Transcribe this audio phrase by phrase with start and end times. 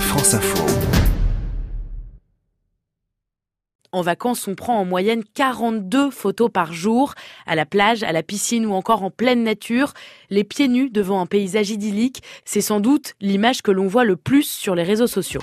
[0.00, 0.64] France Info.
[3.92, 7.14] En vacances, on prend en moyenne 42 photos par jour,
[7.46, 9.94] à la plage, à la piscine ou encore en pleine nature,
[10.30, 12.22] les pieds nus devant un paysage idyllique.
[12.44, 15.42] C'est sans doute l'image que l'on voit le plus sur les réseaux sociaux.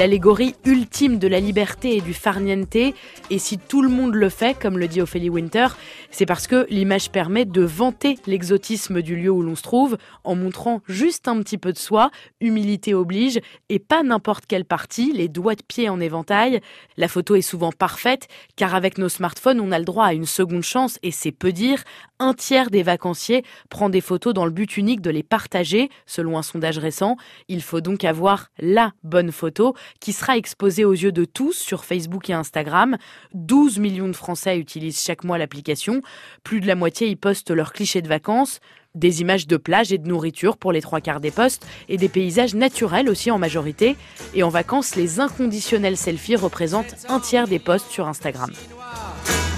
[0.00, 2.74] L'allégorie ultime de la liberté et du farniente.
[2.74, 5.66] Et si tout le monde le fait, comme le dit Ophélie Winter,
[6.10, 10.36] c'est parce que l'image permet de vanter l'exotisme du lieu où l'on se trouve en
[10.36, 12.10] montrant juste un petit peu de soi,
[12.40, 16.62] humilité oblige, et pas n'importe quelle partie, les doigts de pied en éventail.
[16.96, 18.26] La photo est souvent parfaite,
[18.56, 21.52] car avec nos smartphones, on a le droit à une seconde chance, et c'est peu
[21.52, 21.84] dire,
[22.20, 26.38] un tiers des vacanciers prend des photos dans le but unique de les partager, selon
[26.38, 27.16] un sondage récent.
[27.48, 31.84] Il faut donc avoir la bonne photo qui sera exposée aux yeux de tous sur
[31.84, 32.96] Facebook et Instagram.
[33.34, 36.02] 12 millions de Français utilisent chaque mois l'application.
[36.44, 38.60] Plus de la moitié y postent leurs clichés de vacances.
[38.94, 42.08] Des images de plage et de nourriture pour les trois quarts des posts et des
[42.08, 43.96] paysages naturels aussi en majorité.
[44.34, 48.50] Et en vacances, les inconditionnels selfies représentent un tiers des posts sur Instagram.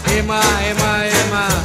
[0.06, 1.61] avec ma vie, mon petit schéma.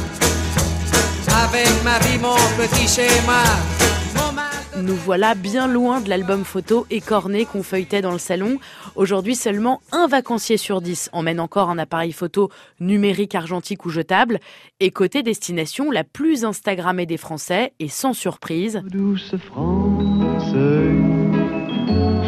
[4.82, 8.58] Nous voilà bien loin de l'album photo écorné qu'on feuilletait dans le salon.
[8.94, 14.38] Aujourd'hui, seulement un vacancier sur dix emmène encore un appareil photo numérique, argentique ou jetable.
[14.80, 18.82] Et côté destination, la plus Instagrammée des Français et sans surprise.
[18.86, 20.52] Douce France,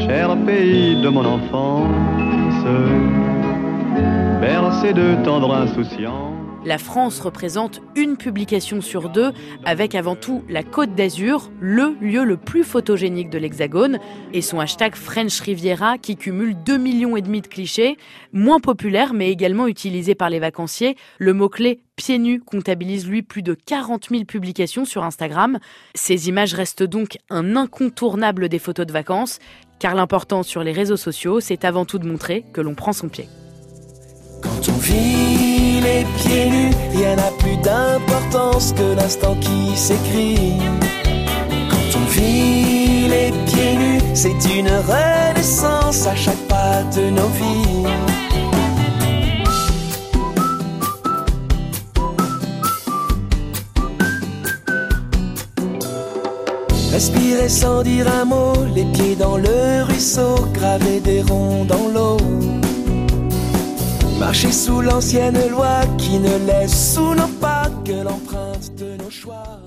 [0.07, 2.65] cher pays de mon enfance,
[4.41, 6.40] bercé de tendre insouciance.
[6.65, 9.33] La France représente une publication sur deux,
[9.65, 13.99] avec avant tout la Côte d'Azur, le lieu le plus photogénique de l'Hexagone,
[14.35, 17.97] et son hashtag French Riviera qui cumule 2 millions et demi de clichés,
[18.33, 20.97] moins populaire mais également utilisé par les vacanciers.
[21.19, 25.59] Le mot-clé pieds nus comptabilise lui plus de 40 000 publications sur Instagram.
[25.95, 29.39] Ces images restent donc un incontournable des photos de vacances,
[29.79, 33.09] car l'important sur les réseaux sociaux, c'est avant tout de montrer que l'on prend son
[33.09, 33.29] pied.
[35.81, 40.59] Les pieds nus, rien n'a plus d'importance que l'instant qui s'écrit.
[41.71, 47.87] Quand on vit les pieds nus, c'est une renaissance à chaque pas de nos vies.
[56.93, 61.90] Respirer sans dire un mot, les pieds dans le ruisseau, graver des ronds dans.
[64.31, 69.59] Marcher sous l'ancienne loi qui ne laisse sous nos pas que l'empreinte de nos choix.